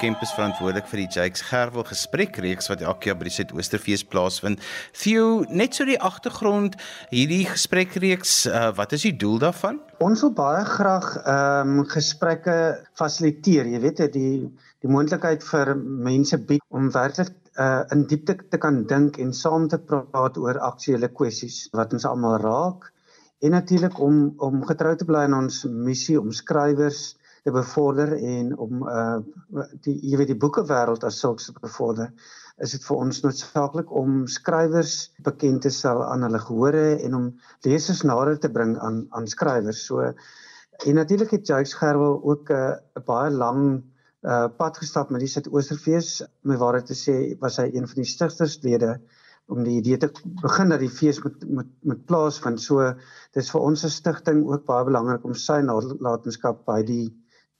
Kemp 0.00 0.22
is 0.24 0.30
verantwoordelik 0.32 0.86
vir 0.88 1.02
die 1.02 1.10
Jakes 1.12 1.42
Gerwel 1.44 1.84
gesprekreeks 1.84 2.70
wat 2.70 2.80
elke 2.80 3.10
jaar 3.10 3.18
by 3.20 3.26
die 3.28 3.34
Suidoosterfees 3.34 4.00
plaasvind. 4.08 4.62
Theo, 4.96 5.42
net 5.52 5.76
so 5.76 5.84
die 5.84 5.98
agtergrond 6.00 6.78
hierdie 7.10 7.42
gesprekreeks, 7.44 8.46
uh, 8.48 8.70
wat 8.78 8.94
is 8.96 9.04
die 9.04 9.12
doel 9.20 9.36
daarvan? 9.42 9.76
Ons 10.00 10.24
wil 10.24 10.32
baie 10.38 10.62
graag 10.64 11.10
ehm 11.20 11.74
um, 11.82 11.84
gesprekke 11.90 12.56
fasiliteer, 12.96 13.68
jy 13.68 13.82
weet, 13.84 14.00
die 14.16 14.32
die 14.80 14.88
moontlikheid 14.88 15.44
vir 15.44 15.74
mense 15.76 16.40
bied 16.48 16.64
om 16.72 16.88
werklik 16.96 17.34
uh, 17.60 17.84
in 17.92 18.06
diepte 18.08 18.38
te 18.48 18.56
kan 18.62 18.86
dink 18.88 19.20
en 19.20 19.36
saam 19.36 19.68
te 19.68 19.76
praat 19.84 20.40
oor 20.40 20.64
aktuelle 20.70 21.12
kwessies 21.12 21.66
wat 21.76 21.92
ons 21.92 22.08
almal 22.08 22.38
raak 22.40 22.88
en 23.44 23.52
natuurlik 23.52 24.00
om 24.00 24.30
om 24.48 24.64
getrou 24.68 24.96
te 24.96 25.04
bly 25.08 25.26
aan 25.28 25.42
ons 25.42 25.64
missie 25.68 26.16
om 26.20 26.32
skrywers 26.32 27.10
te 27.44 27.52
bevorder 27.54 28.12
en 28.16 28.52
om 28.58 28.84
uh 28.88 29.18
die 29.86 29.96
jy 30.10 30.20
weet 30.20 30.32
die 30.32 30.42
boekewêreld 30.44 31.04
as 31.08 31.20
sulks 31.22 31.48
te 31.48 31.56
bevorder 31.60 32.12
is 32.64 32.74
dit 32.76 32.84
vir 32.84 33.02
ons 33.02 33.20
noodsaaklik 33.24 33.92
om 33.96 34.24
skrywers 34.28 34.94
bekend 35.24 35.64
te 35.64 35.72
stel 35.72 36.02
aan 36.04 36.26
hulle 36.26 36.40
gehore 36.44 36.86
en 37.06 37.16
om 37.18 37.28
lesers 37.66 38.02
nader 38.08 38.40
te 38.40 38.50
bring 38.52 38.76
aan 38.78 39.06
aan 39.16 39.28
skrywers. 39.30 39.80
So 39.86 40.12
en 40.86 40.96
natuurlik 40.96 41.32
het 41.36 41.48
Jacques 41.48 41.76
Gerwel 41.80 42.20
ook 42.22 42.50
'n 42.50 42.76
uh, 43.00 43.04
baie 43.06 43.30
lang 43.30 43.62
uh 44.22 44.48
pad 44.56 44.76
gestap 44.76 45.10
met 45.10 45.20
die 45.20 45.32
Suidoosterfees. 45.32 46.22
My 46.44 46.56
waarheid 46.56 46.86
te 46.86 46.94
sê 46.94 47.16
was 47.40 47.56
hy 47.56 47.70
een 47.72 47.88
van 47.88 48.02
die 48.02 48.12
stigterslede 48.12 49.00
om 49.48 49.64
die 49.64 49.78
idee 49.80 49.96
te 49.96 50.10
begin 50.42 50.68
dat 50.68 50.80
die 50.80 50.92
fees 50.92 51.22
moet 51.24 51.44
moet 51.48 51.72
moet 51.82 52.04
plaasvind. 52.06 52.60
So 52.60 52.92
dis 53.34 53.50
vir 53.50 53.60
ons 53.60 53.84
as 53.84 53.96
stigting 53.96 54.44
ook 54.46 54.66
baie 54.66 54.84
belangrik 54.84 55.24
om 55.24 55.34
sy 55.34 55.60
nalatenskap 55.64 56.66
by 56.66 56.82
die 56.82 57.08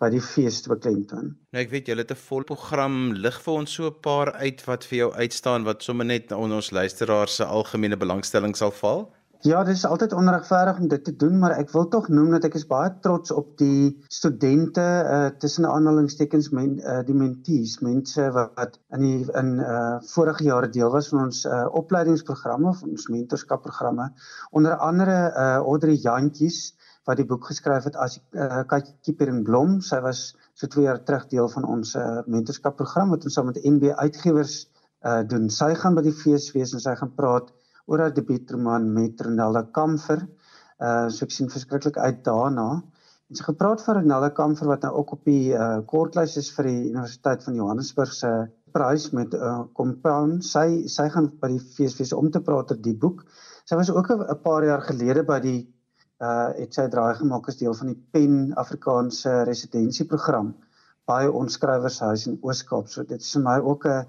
by 0.00 0.08
die 0.12 0.22
fees 0.24 0.62
beklemtoon. 0.68 1.34
Nou 1.52 1.62
ek 1.62 1.70
weet 1.74 1.90
julle 1.90 2.04
het 2.06 2.12
'n 2.14 2.24
vol 2.28 2.44
program 2.48 3.12
lig 3.12 3.40
vir 3.44 3.54
ons 3.54 3.72
so 3.72 3.86
'n 3.86 4.00
paar 4.00 4.32
uit 4.32 4.64
wat 4.66 4.84
vir 4.84 4.98
jou 4.98 5.10
uitstaan 5.12 5.64
wat 5.64 5.82
sommer 5.82 6.06
net 6.06 6.32
onder 6.32 6.56
ons 6.56 6.70
luisteraars 6.70 7.36
se 7.36 7.44
algemene 7.44 7.96
belangstelling 7.96 8.56
sal 8.56 8.70
val. 8.70 9.10
Ja, 9.42 9.62
dit 9.64 9.74
is 9.74 9.86
altyd 9.86 10.12
onregverdig 10.12 10.78
om 10.78 10.88
dit 10.88 11.04
te 11.04 11.16
doen, 11.16 11.38
maar 11.38 11.54
ek 11.56 11.70
wil 11.72 11.86
tog 11.88 12.08
noem 12.12 12.34
dat 12.34 12.44
ek 12.44 12.58
is 12.58 12.66
baie 12.68 12.90
trots 13.00 13.32
op 13.32 13.54
die 13.56 13.96
studente 14.12 14.84
uh 14.84 15.30
tussen 15.40 15.64
aanhalingstekens 15.64 16.50
men 16.52 16.74
uh 16.84 16.98
die 17.08 17.16
mentees, 17.16 17.78
mense 17.80 18.26
wat, 18.36 18.52
wat 18.60 18.76
in 18.92 19.00
die 19.06 19.24
in 19.40 19.54
uh 19.64 19.96
vorige 20.12 20.44
jare 20.44 20.68
deel 20.68 20.92
was 20.92 21.08
van 21.08 21.22
ons 21.22 21.46
uh 21.48 21.62
opleidingsprogramme, 21.72 22.74
van 22.82 22.90
ons 22.90 23.08
mentorskapprogramme. 23.08 24.10
Onder 24.50 24.76
andere 24.76 25.16
uh 25.32 25.56
Audrey 25.64 25.96
Jantjies 26.04 26.74
wat 27.10 27.18
die 27.18 27.26
boek 27.26 27.48
geskryf 27.50 27.88
het 27.88 27.96
as 27.98 28.18
uh, 28.38 28.62
Katjie 28.70 29.14
Pierin 29.18 29.42
Blom. 29.46 29.80
Sy 29.84 29.98
was 30.04 30.30
so 30.54 30.70
2 30.70 30.86
jaar 30.86 31.00
terug 31.06 31.26
deel 31.32 31.48
van 31.50 31.66
ons 31.66 31.96
uh, 31.98 32.20
mentorskapprogram 32.30 33.10
wat 33.14 33.26
ons 33.26 33.38
saam 33.38 33.50
met 33.50 33.58
NB 33.66 33.90
Uitgewers 33.98 34.60
uh, 35.02 35.22
doen. 35.26 35.48
Sy 35.50 35.72
gaan 35.80 35.98
by 35.98 36.04
die 36.06 36.14
fees 36.14 36.50
wees 36.54 36.74
en 36.76 36.82
sy 36.82 36.94
gaan 37.00 37.12
praat 37.16 37.50
oor 37.90 38.04
haar 38.04 38.14
debuutroman 38.14 38.86
met 38.94 39.20
Ronelda 39.26 39.64
Kamfer. 39.74 40.22
Uh 40.80 41.08
so 41.12 41.26
ek 41.26 41.34
sien 41.34 41.50
verskriklik 41.52 41.98
uit 41.98 42.22
daarna. 42.24 42.68
En 43.30 43.38
sy 43.38 43.44
gepraat 43.46 43.82
van 43.86 44.00
Ronelda 44.00 44.30
Kamfer 44.36 44.70
wat 44.70 44.86
nou 44.86 44.94
ook 45.02 45.16
op 45.18 45.26
die 45.28 45.52
uh, 45.54 45.80
kortlys 45.90 46.38
is 46.40 46.52
vir 46.54 46.70
die 46.70 46.80
Universiteit 46.92 47.44
van 47.46 47.58
Johannesburg 47.58 48.14
se 48.14 48.30
prys 48.74 49.10
met 49.16 49.34
'n 49.34 49.42
uh, 49.50 49.58
compound. 49.74 50.46
Sy 50.46 50.86
sy 50.86 51.08
gaan 51.10 51.28
by 51.42 51.50
die 51.56 51.62
fees 51.76 51.98
wees 51.98 52.14
om 52.14 52.30
te 52.30 52.42
praat 52.46 52.70
oor 52.70 52.80
die 52.82 52.94
boek. 52.94 53.26
Sy 53.66 53.76
was 53.78 53.90
ook 53.90 54.10
'n 54.14 54.40
paar 54.46 54.64
jaar 54.64 54.82
gelede 54.86 55.26
by 55.26 55.40
die 55.40 55.60
uh 56.20 56.48
het 56.56 56.74
sy 56.76 56.86
draai 56.92 57.14
gemaak 57.18 57.48
as 57.48 57.56
deel 57.56 57.74
van 57.74 57.92
die 57.92 58.00
Pen 58.12 58.52
Afrikaanse 58.60 59.42
residensieprogram 59.48 60.54
by 61.08 61.22
ons 61.26 61.56
skrywershuis 61.56 62.26
in 62.28 62.38
Oos-Kaap. 62.44 62.88
So 62.92 63.04
dit 63.08 63.20
is 63.20 63.32
vir 63.36 63.42
my 63.46 63.58
ook 63.72 63.86
'n 63.86 64.06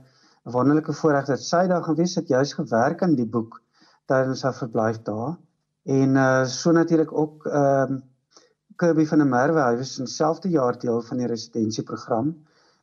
wonderlike 0.57 0.93
voorreg 0.93 1.25
dat 1.27 1.39
sy 1.39 1.67
daar 1.67 1.83
gewees 1.83 2.15
het, 2.15 2.27
juis 2.27 2.53
gewerk 2.53 3.03
aan 3.03 3.15
die 3.15 3.25
boek 3.25 3.61
tydens 4.05 4.43
haar 4.43 4.57
verblyf 4.57 5.01
daar. 5.07 5.37
En 5.85 6.15
uh 6.15 6.45
so 6.45 6.71
natuurlik 6.71 7.13
ook 7.13 7.45
ehm 7.45 7.91
um, 7.91 8.03
Kirby 8.75 9.05
van 9.05 9.19
der 9.21 9.27
Merwe, 9.27 9.61
hy 9.61 9.77
was 9.77 9.97
in 9.99 10.05
dieselfde 10.05 10.49
jaar 10.49 10.79
deel 10.79 11.01
van 11.01 11.17
die 11.17 11.27
residensieprogram 11.27 12.31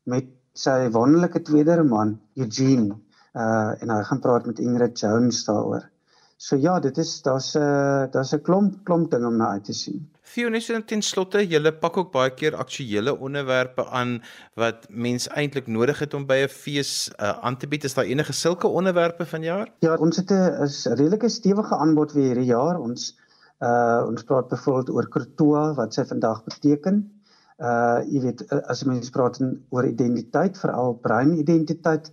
met 0.04 0.26
sy 0.54 0.90
wonderlike 0.94 1.42
tweede 1.42 1.76
roman 1.76 2.20
Eugene 2.34 2.96
uh 3.34 3.82
en 3.82 3.90
hy 3.90 4.02
gaan 4.02 4.20
praat 4.20 4.46
met 4.46 4.58
Ingrid 4.58 4.98
Jones 4.98 5.44
daaroor. 5.44 5.88
So 6.38 6.54
ja, 6.56 6.78
dit 6.78 6.98
is 7.02 7.16
daar's 7.26 7.54
'n 7.56 7.58
uh, 7.58 8.06
daar's 8.14 8.32
'n 8.32 8.42
klomp 8.46 8.74
klomp 8.84 9.10
dinge 9.10 9.26
om 9.26 9.36
na 9.36 9.48
uit 9.48 9.64
te 9.64 9.72
sien. 9.72 10.08
Fionis 10.22 10.68
en 10.70 10.84
ten 10.84 11.02
slotte, 11.02 11.46
julle 11.46 11.72
pak 11.72 11.96
ook 11.96 12.12
baie 12.12 12.30
keer 12.30 12.54
aktuelle 12.54 13.18
onderwerpe 13.18 13.86
aan 13.86 14.22
wat 14.54 14.86
mens 14.88 15.26
eintlik 15.28 15.66
nodig 15.66 15.98
het 15.98 16.14
om 16.14 16.26
by 16.26 16.38
'n 16.44 16.48
fees 16.48 17.10
uh, 17.10 17.38
aan 17.42 17.56
te 17.56 17.66
bied. 17.66 17.84
Is 17.84 17.94
daar 17.94 18.04
enige 18.04 18.32
sulke 18.32 18.66
onderwerpe 18.66 19.26
vanjaar? 19.26 19.72
Ja, 19.80 19.96
ons 19.96 20.16
het 20.16 20.30
'n 20.30 20.94
redelike 20.94 21.28
stewige 21.28 21.76
aanbod 21.76 22.12
vir 22.12 22.22
hierdie 22.22 22.50
jaar. 22.54 22.78
Ons 22.78 23.18
uh 23.60 24.06
ons 24.06 24.22
praat 24.22 24.48
byvoorbeeld 24.48 24.90
oor 24.90 25.08
Krotoa 25.08 25.74
wat 25.74 25.94
sy 25.94 26.04
vandag 26.04 26.44
beteken. 26.44 27.02
Uh 27.58 27.98
jy 28.06 28.20
weet 28.20 28.46
as 28.70 28.84
mense 28.84 29.10
praat 29.10 29.42
oor 29.70 29.84
identiteit, 29.84 30.58
veral 30.58 30.94
breinidentiteit 30.94 32.12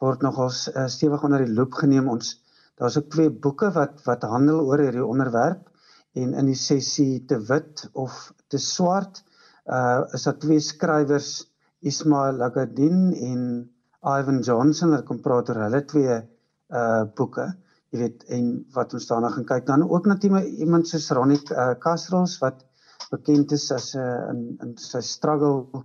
word 0.00 0.22
nogals 0.22 0.68
uh, 0.72 0.86
stewig 0.86 1.22
onder 1.22 1.44
die 1.44 1.54
loop 1.54 1.72
geneem. 1.72 2.08
Ons 2.08 2.45
Daar's 2.76 2.98
ook 3.00 3.08
twee 3.12 3.30
boeke 3.30 3.70
wat 3.72 4.02
wat 4.04 4.26
handel 4.28 4.60
oor 4.68 4.82
hierdie 4.84 5.04
onderwerp 5.04 5.70
en 6.20 6.34
in 6.36 6.48
die 6.50 6.58
sessie 6.60 7.24
te 7.28 7.38
wit 7.48 7.86
of 7.92 8.18
te 8.52 8.60
swart 8.60 9.22
uh 9.76 10.02
is 10.16 10.26
daar 10.28 10.38
twee 10.42 10.60
skrywers 10.60 11.30
Ismail 11.80 12.42
Agadin 12.46 13.00
en 13.30 13.46
Ivan 14.06 14.42
Johnson 14.44 14.92
wat 14.94 15.06
kom 15.08 15.22
praat 15.24 15.50
oor 15.50 15.62
hulle 15.64 15.82
twee 15.88 16.18
uh 16.20 17.02
boeke. 17.16 17.48
Jy 17.94 18.02
weet 18.02 18.24
en 18.36 18.52
wat 18.76 18.94
ons 18.98 19.08
daarna 19.08 19.32
gaan 19.32 19.48
kyk 19.48 19.66
dan 19.66 19.86
ook 19.88 20.06
natuurlik 20.10 20.46
iemand 20.60 20.88
soos 20.88 21.10
Ronnie 21.16 21.40
uh, 21.54 21.74
Castros 21.80 22.38
wat 22.42 22.64
bekend 23.10 23.52
is 23.56 23.70
as 23.72 23.94
'n 23.94 24.00
uh, 24.04 24.30
in 24.32 24.40
in 24.64 24.76
sy 24.76 25.00
struggle 25.00 25.84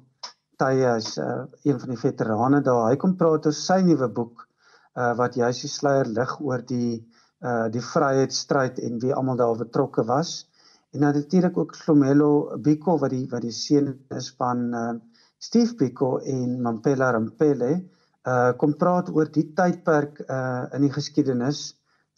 tye 0.58 0.88
as 0.90 1.18
uh, 1.18 1.46
een 1.64 1.80
van 1.80 1.90
die 1.90 2.02
veterane 2.04 2.62
daar. 2.62 2.90
Hy 2.90 2.98
kom 2.98 3.16
praat 3.16 3.46
oor 3.46 3.54
sy 3.54 3.82
nuwe 3.82 4.10
boek 4.10 4.48
uh, 4.96 5.14
wat 5.18 5.36
juis 5.40 5.62
die 5.64 5.72
sluier 5.72 6.10
lig 6.20 6.38
oor 6.42 6.64
die 6.68 7.02
uh 7.42 7.68
die 7.74 7.82
vryheidsstryd 7.82 8.80
en 8.86 9.00
wie 9.02 9.14
almal 9.18 9.40
daar 9.40 9.58
betrokke 9.58 10.04
was. 10.06 10.46
En 10.94 11.02
dan 11.02 11.16
natuurlik 11.16 11.58
ook 11.58 11.76
Slomelo 11.76 12.58
Biko 12.58 12.98
wat 13.02 13.10
die 13.16 13.26
wat 13.32 13.42
die 13.42 13.56
seun 13.56 13.96
is 14.18 14.30
van 14.38 14.68
uh 14.74 14.92
Steve 15.42 15.74
Biko 15.76 16.20
en 16.20 16.62
Mampela 16.62 17.12
Rampele 17.12 17.72
uh 18.30 18.52
kom 18.58 18.76
praat 18.78 19.10
oor 19.10 19.32
die 19.34 19.48
tydperk 19.58 20.22
uh 20.28 20.68
in 20.78 20.86
die 20.86 20.94
geskiedenis 20.94 21.64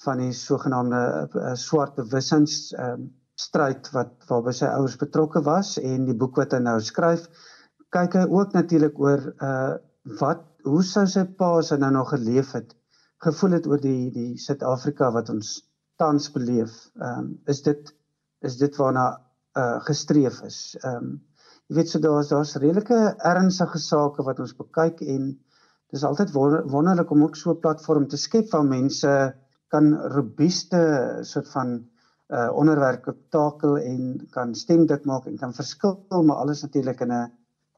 van 0.03 0.19
die 0.19 0.33
sogenaamde 0.35 1.01
uh, 1.39 1.53
swart 1.55 1.95
bewussins 1.95 2.73
um, 2.75 3.05
stryd 3.39 3.87
wat 3.93 4.25
waarby 4.27 4.51
sy 4.57 4.67
ouers 4.75 4.97
betrokke 4.99 5.41
was 5.45 5.77
en 5.79 6.07
die 6.09 6.17
boek 6.17 6.35
wat 6.41 6.55
hy 6.57 6.59
nou 6.65 6.79
skryf 6.83 7.29
kyk 7.95 8.17
hy 8.19 8.25
ook 8.27 8.57
natuurlik 8.57 8.99
oor 8.99 9.29
uh 9.37 9.75
wat 10.19 10.43
hoe 10.63 10.83
sou 10.83 11.05
sy 11.07 11.23
pa 11.37 11.57
as 11.59 11.71
hy 11.71 11.77
nou 11.77 11.91
nog 11.91 12.09
geleef 12.09 12.53
het 12.57 12.73
gevoel 13.23 13.57
het 13.57 13.67
oor 13.71 13.81
die 13.81 14.11
die 14.13 14.31
Suid-Afrika 14.41 15.11
wat 15.15 15.29
ons 15.33 15.53
tans 16.01 16.31
beleef. 16.33 16.73
Ehm 16.99 17.19
um, 17.19 17.29
is 17.47 17.61
dit 17.67 17.93
is 18.47 18.57
dit 18.59 18.79
waarna 18.81 19.05
uh 19.59 19.79
gestreef 19.87 20.41
is. 20.47 20.59
Ehm 20.81 20.97
um, 20.97 21.13
jy 21.69 21.77
weet 21.79 21.89
so 21.89 21.99
daar's 22.03 22.31
daar's 22.33 22.55
redelike 22.59 22.99
ernstige 23.31 23.79
sake 23.79 24.25
wat 24.27 24.39
ons 24.43 24.55
bekyk 24.59 25.01
en 25.15 25.29
dis 25.93 26.03
altyd 26.03 26.33
wonderlik 26.33 27.11
om 27.13 27.23
ook 27.23 27.37
so 27.39 27.53
'n 27.53 27.61
platform 27.65 28.07
te 28.07 28.17
skep 28.17 28.51
waar 28.51 28.65
mense 28.65 29.13
kan 29.69 29.93
robuuste 30.15 30.81
soort 31.21 31.49
van 31.55 31.79
uh 32.29 32.49
onderwerpe 32.61 33.15
takel 33.29 33.77
en 33.77 34.27
kan 34.31 34.55
stem 34.55 34.85
dit 34.85 35.05
maak 35.05 35.25
en 35.27 35.37
kan 35.37 35.53
verskil 35.53 35.95
maar 36.09 36.35
alles 36.43 36.61
natuurlik 36.63 37.01
in 37.01 37.11
'n 37.11 37.31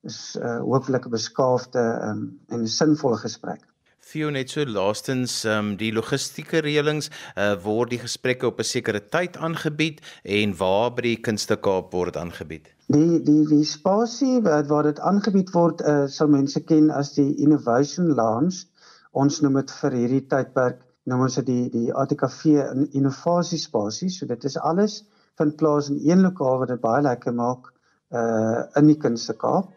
is 0.05 0.37
'n 0.37 0.45
uh, 0.45 0.59
hopelik 0.61 1.05
'n 1.05 1.15
beskaafde 1.17 1.83
um, 2.09 2.21
en 2.47 2.67
sinvolle 2.67 3.17
gesprek. 3.17 3.61
Theo 4.05 4.29
net 4.29 4.49
so 4.53 4.63
laastens 4.65 5.43
um, 5.49 5.75
die 5.77 5.91
logistieke 5.91 6.61
reëlings 6.61 7.09
uh, 7.09 7.55
word 7.63 7.89
die 7.89 7.99
gesprekke 7.99 8.47
op 8.47 8.59
'n 8.61 8.69
sekere 8.69 9.01
tyd 9.15 9.37
aangebied 9.37 10.01
en 10.23 10.53
waar 10.57 10.93
by 10.93 11.01
die 11.01 11.21
Kunste 11.27 11.57
Kaap 11.57 11.93
word 11.93 12.17
aangebied. 12.17 12.69
Die 12.87 13.19
die 13.29 13.43
die 13.49 13.65
spasie 13.65 14.41
waar, 14.45 14.63
waar 14.69 14.83
dit 14.83 14.99
aangebied 14.99 15.49
word 15.57 15.81
uh, 15.81 16.05
sal 16.07 16.27
mense 16.27 16.61
ken 16.61 16.91
as 16.91 17.13
die 17.17 17.31
Innovation 17.41 18.13
Lounge. 18.13 18.67
Ons 19.11 19.41
noem 19.41 19.57
dit 19.61 19.71
vir 19.81 19.91
hierdie 19.91 20.27
tydperk 20.27 20.85
noem 21.09 21.25
ons 21.27 21.37
dit 21.39 21.49
die 21.49 21.69
die 21.73 21.93
ATKV 21.93 22.61
innovasie 22.97 23.59
spasie. 23.61 24.09
So 24.09 24.29
dit 24.29 24.45
is 24.49 24.57
alles 24.57 25.03
vind 25.39 25.57
plaas 25.59 25.89
in 25.89 25.99
een 26.03 26.21
lokaal 26.25 26.61
wat 26.61 26.71
dit 26.73 26.81
baie 26.81 27.01
lekker 27.05 27.33
maak 27.33 27.71
uh 28.13 28.63
in 28.79 28.93
die 28.93 28.99
Kunste 29.01 29.33
Kaap. 29.33 29.73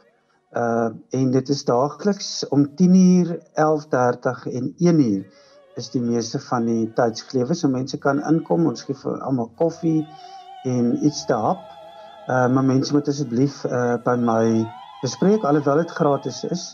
Uh 0.57 0.89
en 1.11 1.31
dit 1.31 1.49
is 1.49 1.65
daagliks 1.65 2.49
om 2.49 2.65
10uur, 2.81 3.35
11:30 3.55 4.47
en 4.53 4.75
1uur 4.79 5.27
is 5.77 5.91
die 5.91 6.01
meeste 6.01 6.41
van 6.41 6.65
die 6.65 6.93
tydsgelewe. 6.97 7.55
So 7.55 7.69
mense 7.69 7.99
kan 7.99 8.23
inkom, 8.31 8.67
ons 8.67 8.83
gee 8.83 8.97
vir 8.97 9.19
almal 9.21 9.51
koffie 9.61 10.07
en 10.65 10.95
iets 11.05 11.27
te 11.29 11.37
hap. 11.37 11.61
Uh 12.29 12.49
maar 12.49 12.65
mense 12.65 12.93
moet 12.93 13.09
asseblief 13.09 13.65
uh 13.65 13.97
by 14.05 14.17
my 14.17 14.45
bespreek 15.03 15.45
alhoewel 15.45 15.83
dit 15.85 15.91
gratis 16.01 16.45
is. 16.45 16.65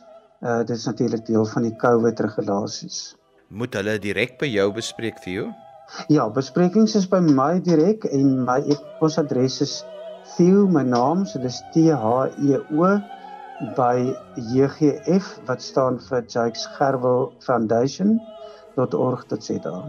Uh 0.40 0.62
dit 0.62 0.76
is 0.76 0.86
natuurlik 0.86 1.26
deel 1.26 1.46
van 1.46 1.66
die 1.66 1.76
COVID 1.76 2.20
regulasies. 2.20 3.16
Moet 3.48 3.74
hulle 3.74 3.98
direk 3.98 4.38
by 4.38 4.46
jou 4.46 4.70
bespreek 4.72 5.18
vir 5.26 5.32
jou? 5.32 5.48
Ja, 6.08 6.28
besprekings 6.30 6.94
is 6.94 7.08
by 7.10 7.20
my 7.20 7.58
direk 7.60 8.06
en 8.08 8.44
my 8.46 8.60
e-posadres 8.70 9.60
is 9.60 9.82
Theo, 10.36 10.64
my 10.66 10.82
naam, 10.82 11.26
so 11.28 11.38
dis 11.38 11.60
T 11.74 11.90
H 11.92 12.30
E 12.40 12.56
O 12.72 12.94
by 13.58 14.16
JGF 14.34 15.38
wat 15.46 15.62
staan 15.62 16.00
vir 16.08 16.24
Jakes 16.26 16.66
Gerwel 16.76 17.34
Foundation.org.za. 17.38 19.84